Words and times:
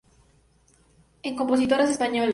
En: 1.21 1.35
"Compositoras 1.35 1.91
españolas. 1.91 2.29